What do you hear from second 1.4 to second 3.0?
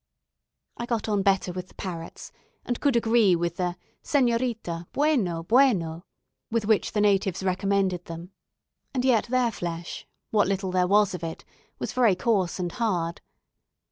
with the parrots, and could